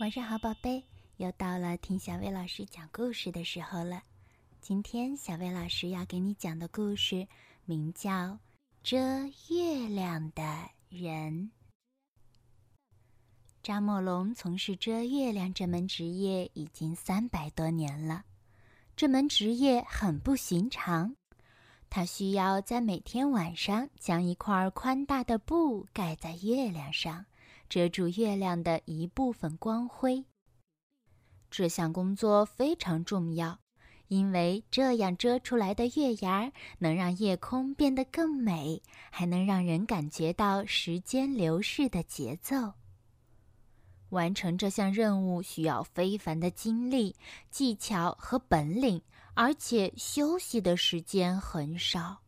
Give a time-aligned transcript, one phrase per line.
[0.00, 0.82] 晚上好，宝贝，
[1.18, 4.02] 又到了听小薇老师讲故事的时候了。
[4.58, 7.28] 今天小薇老师要给你讲的故事
[7.66, 8.10] 名叫
[8.82, 8.96] 《遮
[9.50, 10.42] 月亮的
[10.88, 11.34] 人》。
[13.62, 18.24] 扎莫龙从事遮月亮这门职业已经三百多年了，
[18.96, 21.14] 这门职业很不寻常，
[21.90, 27.26] 他需要在每天晚上将一块宽大的布盖在月亮上。
[27.70, 30.26] 遮住月亮的一部分光辉。
[31.50, 33.58] 这项工作非常重要，
[34.08, 42.74] 因为这样遮出来的月牙儿能让夜空变得更美，还能让人感觉到时间流逝的节奏。
[44.10, 47.14] 完成这项任务需要非凡的精力、
[47.50, 49.00] 技巧和本领，
[49.34, 52.20] 而且休息的时间很少。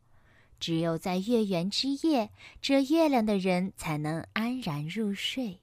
[0.62, 2.30] 只有在月圆之夜，
[2.61, 5.59] 遮月亮的人才能安然入睡。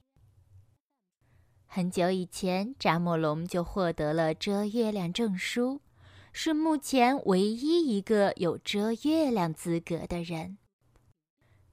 [1.66, 5.80] 很久以前，扎莫龙就获得了遮月亮证书，
[6.34, 10.58] 是目前唯一一个有遮月亮资格的人。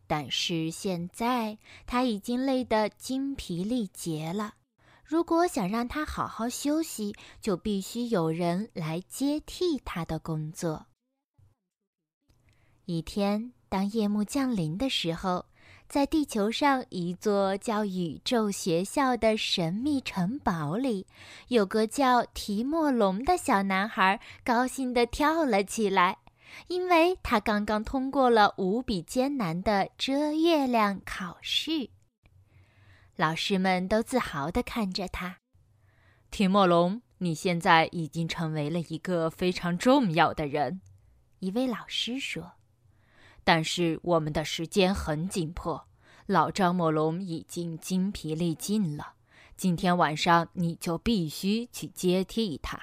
[0.07, 4.53] 但是现在他已经累得精疲力竭了，
[5.03, 10.85] 如果想让他好好休息，就必须有人来接替他的工作。
[12.89, 15.45] 一天，当夜幕降临的时候，
[15.89, 21.05] 在地球上一座叫宇宙学校的神秘城堡里，
[21.49, 26.19] 有个叫提莫龙的小男孩高兴地跳了起来，
[26.69, 31.89] 因为他刚刚通过了无比艰难的遮月亮考试。
[33.17, 35.39] 老师们都自豪地看着他。
[36.31, 40.79] 提莫龙，你现在已经成为了一个非常重要的人，
[41.39, 42.53] 一位老师说。
[43.47, 45.87] 但是我们的时间很紧迫，
[46.25, 49.13] 老张莫龙已经精疲力尽了。
[49.55, 52.77] 今天晚上你就必须去接替他。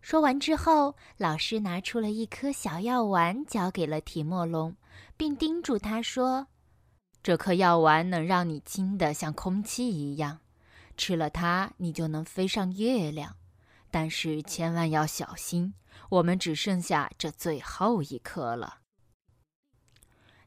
[0.00, 4.74] 说完之后，老师拿出了一颗小药丸，交给了提莫龙，
[5.18, 6.46] 并叮嘱他说
[7.22, 10.38] ：“这颗药丸能让你轻得像空气一样，
[10.96, 13.36] 吃了它，你就能飞上月亮。
[13.90, 15.74] 但是千万要小心，
[16.08, 18.78] 我们只剩下这最后一颗了。”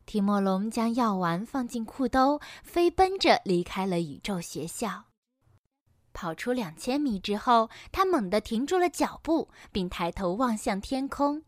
[0.06, 5.06] 提莫龙将药丸放进裤兜，飞奔着离开了宇宙学校。
[6.14, 11.44] 跑出两千米之后，他猛地停住了脚步，并抬头望向天空。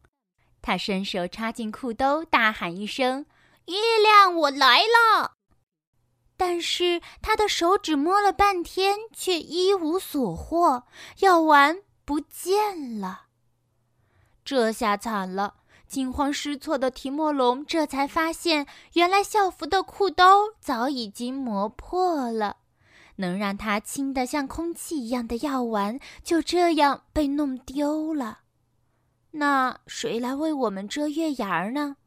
[0.62, 3.25] 他伸手插进裤兜，大喊一声
[3.68, 5.35] ：“月亮，我来了！”
[6.35, 10.84] 但是他的手指摸了半天，却一无所获，
[11.19, 13.28] 药丸不见了。
[14.44, 15.56] 这下惨了。
[15.88, 22.58] 惊慌失措的提莫龙这才发现，原来校服的裤兜早已经磨破了，
[23.16, 28.40] 能让他轻得像空气一样的药丸就这样被弄丢了。
[29.31, 31.98] 那谁来为我们遮月牙儿呢？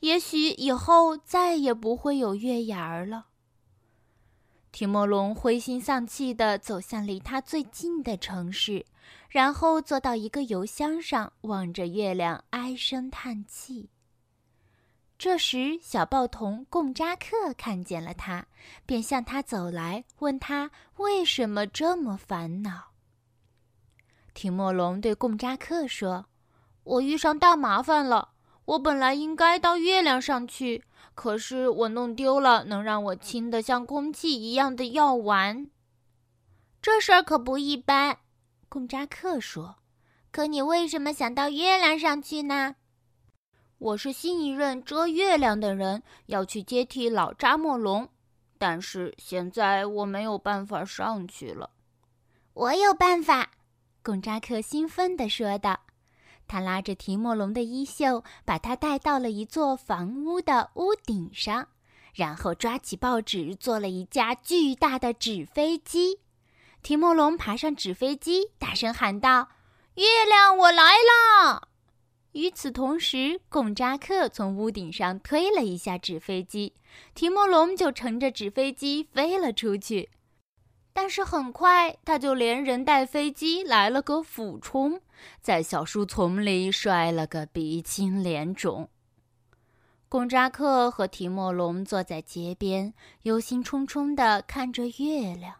[0.00, 3.26] 也许以后再也不会有月牙儿了。
[4.74, 8.84] 提莫龙灰心丧气地走向离他最近的城市。
[9.28, 13.88] 然后坐到一个油箱上，望着月亮唉声叹气。
[15.16, 18.46] 这时，小报童贡扎克看见了他，
[18.84, 22.90] 便向他走来，问他为什么这么烦恼。
[24.34, 26.26] 提莫龙对贡扎克说
[26.82, 28.33] ：“我遇上大麻烦了。
[28.64, 35.70] 我本来应该到月亮上去，可是我弄丢了能让我轻的像空气一样的药丸。
[36.80, 38.18] 这事儿可不一般。”
[38.68, 39.76] 贡扎克说
[40.32, 42.76] ：“可你为什么想到月亮上去呢？”
[43.78, 48.08] 我是新一任遮月亮的人，要去接替老扎莫龙，
[48.56, 51.68] 但是现在我没有办法上去了。
[52.54, 53.50] 我有办法，
[54.02, 55.83] 贡扎克兴奋地说道。
[56.46, 61.68] 他拉着提莫龙的衣袖，把他带到了一座房屋的屋顶上，
[62.14, 66.20] 然后抓起报纸，做了一架巨大的纸飞机。
[66.82, 69.48] 提莫龙爬上纸飞机，大声喊道
[69.96, 71.68] ：“月亮，我来了！”
[72.32, 76.74] 与此同时，贡扎克从屋顶上推了一下纸飞机，
[77.14, 80.10] 提莫龙就乘着纸飞机飞了出去。
[81.04, 85.02] 但是很快，他就连人带飞机来了个俯冲，
[85.42, 88.88] 在小树丛里摔了个鼻青脸肿。
[90.08, 95.56] 贡扎克和提莫龙坐在街边，忧心忡忡地看着月亮。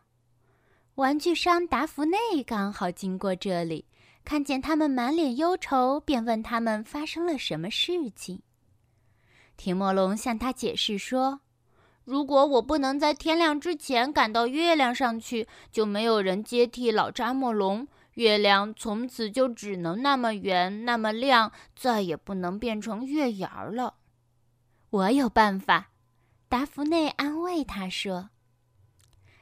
[0.94, 3.84] 玩具商达芙内刚好经过这里，
[4.24, 8.40] 看见他们满脸忧愁，便问他们发生了什么事情。
[9.58, 11.40] 提莫龙向他解释说
[12.04, 17.88] ：“如果我不能在天亮之前赶到月亮上去，就没有人接替老扎莫龙。
[18.14, 23.94] 月亮从此就只能那么圆，那么亮，再也不能变成月牙了。
[24.90, 25.90] 我有办法，
[26.48, 28.30] 达芙内安慰他说。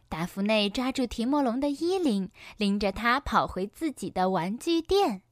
[0.08, 5.22] 达芙内抓住提莫龙的衣领，拎着他跑回自己的玩具店。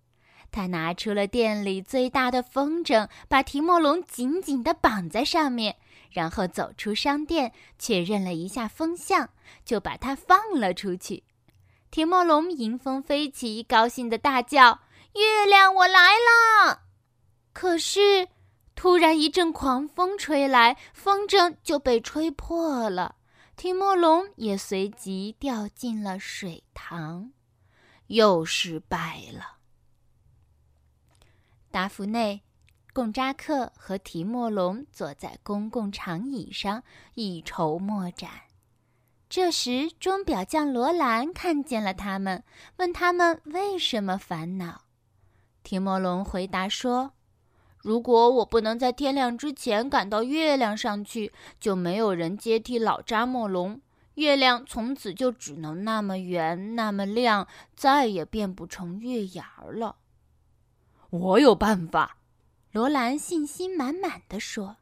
[0.52, 5.76] 他拿出了店里最大的风筝，把提莫龙紧紧地绑在上面，
[6.10, 9.30] 然后走出商店，确认了一下风向，
[9.64, 11.22] 就把它放了出去。
[11.90, 14.80] 提莫龙迎风飞起，高兴地大叫
[15.14, 16.82] ：“月亮，我来了！”
[17.52, 18.28] 可是，
[18.74, 23.16] 突然一阵狂风吹来，风筝就被吹破了，
[23.56, 27.32] 提莫龙也随即掉进了水塘，
[28.06, 29.59] 又失败了。
[31.70, 32.42] 达芙内、
[32.92, 36.82] 贡扎克和提莫龙坐在公共长椅上，
[37.14, 38.30] 一筹莫展。
[39.28, 42.42] 这时，钟表匠罗兰看见了他们，
[42.78, 44.82] 问他们为什么烦恼。
[45.62, 47.12] 提莫龙回答说
[47.78, 53.80] ：“如果我不能在天亮之前赶到月亮上去，就没有人接替老扎莫龙。
[54.14, 57.46] 月亮从此就只能那么圆，那么亮，
[57.76, 59.94] 再也变不成月牙了。”
[61.10, 62.16] 我有办法，
[62.72, 64.76] 罗兰信心满满的说。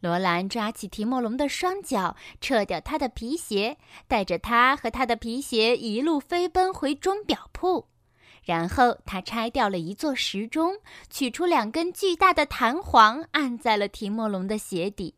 [0.00, 7.88] 罗兰抓起提莫龙的双脚，撤掉他的皮鞋，带着他和他的皮鞋一路飞奔回钟表铺。
[8.44, 10.74] 然后他拆掉了一座时钟，
[11.08, 15.14] 取出两根巨大的弹簧，按在了提莫龙的鞋底。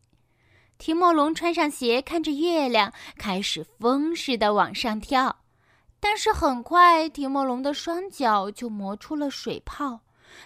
[0.78, 5.40] 提莫龙穿上鞋，看着月亮，开始风似的往上跳。
[6.00, 10.00] 但是很快，提莫龙的双脚就磨出了水泡。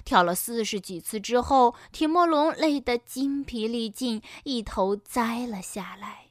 [0.04, 6.26] 跳了四十几次之后，提莫龙累得精疲力尽，一头栽了下来。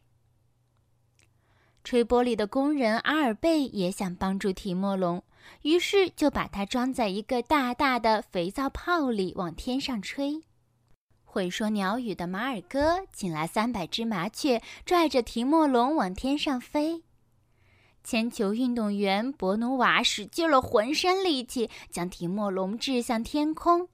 [1.84, 5.24] 吹玻璃的工人阿尔贝也想帮助提莫龙，
[5.64, 10.44] 于是就把它装在一个大大的肥皂泡里，往天上吹。
[11.26, 17.04] 会说鸟语的马尔哥请来三百只麻雀，拽着提莫龙往天上飞。
[18.04, 23.88] 铅球运动员博努瓦使尽了浑身力气，将提莫龙掷向天空。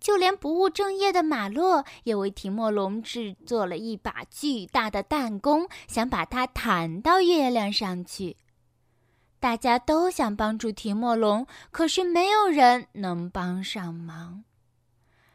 [0.00, 8.36] 就连不务正业的马洛也为提莫龙制作了一把巨大的弹弓，想把它弹到月亮上去。
[9.38, 14.42] 大家都想帮助提莫龙，可是没有人能帮上忙。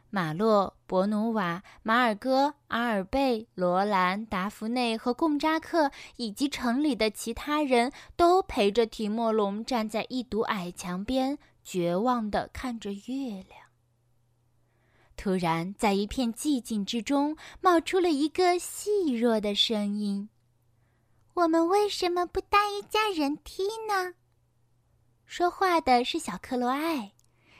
[0.10, 13.68] 马洛、博努瓦、马尔戈、阿尔贝、罗兰、达芙内和贡扎克以及城里的其他人都陪着提莫龙站在一堵矮墙边，绝望地看着月亮。
[15.18, 20.30] 突然，在一片寂静之中，冒出了一个细弱的声音
[21.34, 24.14] ：“我们为什么不搭一架人梯呢？”
[25.26, 27.14] 说话的是小克罗埃。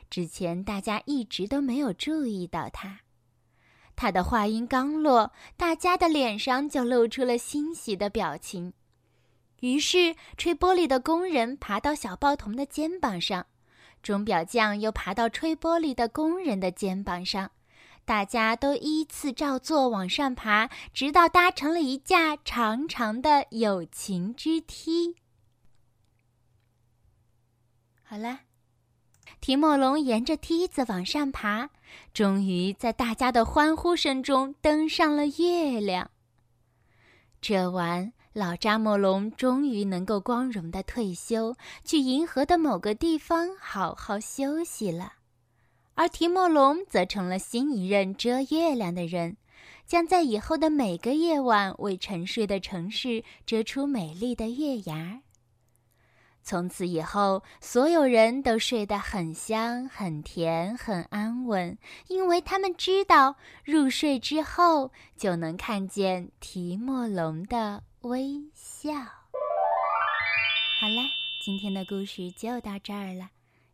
[0.10, 3.02] 之前大家一直都没有注意到他，
[3.96, 8.74] 他的话音刚落，大家的脸上就露出了欣喜的表情。
[9.60, 13.48] 于是，吹玻璃的工人爬到小报童的肩膀上，
[14.02, 17.52] 钟表匠又爬到吹玻璃的工人的肩膀上，
[18.06, 25.16] 大家都依次照做往上爬，直到搭成了一架长长的友情之梯。
[28.04, 28.47] 好了。
[29.40, 31.70] 提莫龙沿着梯子往上爬，
[32.14, 36.12] 终于在大家的欢呼声中登上了月亮。
[37.40, 45.14] 这晚，老扎莫龙终于能够光荣的退休，去银河的某个地方好好休息了。
[45.94, 49.38] 而提莫龙则成了新一任遮月亮的人，
[49.86, 55.22] 将在以后的每个夜晚为沉睡的城市遮出美丽的月牙儿。
[56.48, 61.78] 从此以后，所有人都睡得很香、很甜、很安稳，
[62.08, 63.36] 因为他们知道，
[63.66, 68.94] 入睡之后就能看见提莫龙的微笑。
[70.80, 71.04] 好啦，
[71.44, 73.30] 今天的故事就到这儿了。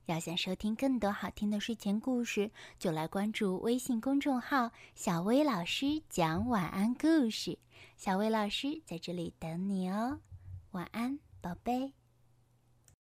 [0.08, 2.50] 要想收听更多好听的睡前故事，
[2.80, 7.56] 就来关注微信公众号“小薇老师讲晚安故事”。
[7.98, 10.18] 小薇老师在这里等你哦，
[10.72, 11.94] 晚安，宝贝。